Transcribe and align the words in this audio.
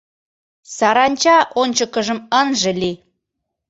САРАНЧА 0.75 1.37
ОНЧЫКЫЖЫМ 1.61 2.19
ЫНЖЕ 2.39 2.71
ЛИЙ 2.81 2.93